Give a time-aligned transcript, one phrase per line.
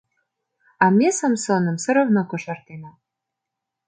[0.85, 2.91] А ме Самсоным соровно кошартена.